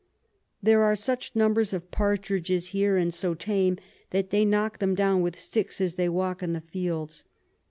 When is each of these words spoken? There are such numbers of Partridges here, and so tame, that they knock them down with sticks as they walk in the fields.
There 0.63 0.81
are 0.81 0.95
such 0.95 1.35
numbers 1.35 1.73
of 1.73 1.91
Partridges 1.91 2.69
here, 2.69 2.97
and 2.97 3.13
so 3.13 3.35
tame, 3.35 3.77
that 4.09 4.31
they 4.31 4.45
knock 4.45 4.79
them 4.79 4.95
down 4.95 5.21
with 5.21 5.37
sticks 5.39 5.79
as 5.79 5.93
they 5.93 6.09
walk 6.09 6.41
in 6.41 6.53
the 6.53 6.61
fields. 6.61 7.23